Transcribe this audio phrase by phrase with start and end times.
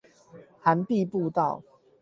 [0.59, 1.61] 涵碧步道